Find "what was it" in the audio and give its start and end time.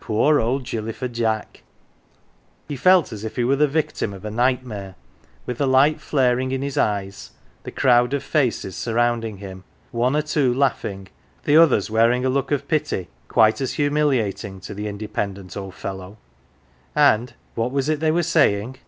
17.54-18.00